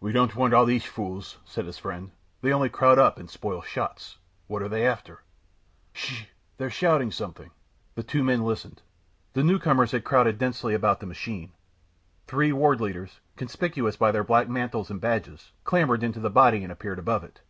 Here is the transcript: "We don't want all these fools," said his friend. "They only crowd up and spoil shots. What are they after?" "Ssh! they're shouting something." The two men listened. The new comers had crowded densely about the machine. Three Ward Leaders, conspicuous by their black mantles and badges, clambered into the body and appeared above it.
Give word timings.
"We 0.00 0.10
don't 0.10 0.34
want 0.34 0.52
all 0.52 0.64
these 0.66 0.82
fools," 0.84 1.38
said 1.44 1.66
his 1.66 1.78
friend. 1.78 2.10
"They 2.42 2.52
only 2.52 2.68
crowd 2.68 2.98
up 2.98 3.20
and 3.20 3.30
spoil 3.30 3.62
shots. 3.62 4.18
What 4.48 4.62
are 4.62 4.68
they 4.68 4.84
after?" 4.84 5.22
"Ssh! 5.92 6.24
they're 6.56 6.68
shouting 6.70 7.12
something." 7.12 7.52
The 7.94 8.02
two 8.02 8.24
men 8.24 8.42
listened. 8.42 8.82
The 9.32 9.44
new 9.44 9.60
comers 9.60 9.92
had 9.92 10.02
crowded 10.02 10.38
densely 10.38 10.74
about 10.74 10.98
the 10.98 11.06
machine. 11.06 11.52
Three 12.26 12.50
Ward 12.52 12.80
Leaders, 12.80 13.20
conspicuous 13.36 13.94
by 13.96 14.10
their 14.10 14.24
black 14.24 14.48
mantles 14.48 14.90
and 14.90 15.00
badges, 15.00 15.52
clambered 15.62 16.02
into 16.02 16.18
the 16.18 16.30
body 16.30 16.64
and 16.64 16.72
appeared 16.72 16.98
above 16.98 17.22
it. 17.22 17.40